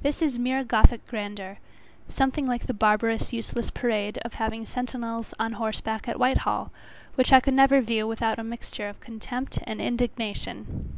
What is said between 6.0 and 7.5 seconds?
at Whitehall, which I